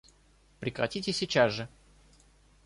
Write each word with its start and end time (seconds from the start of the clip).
Прекратите 0.59 1.13
сейчас 1.13 1.51
же! 1.53 1.69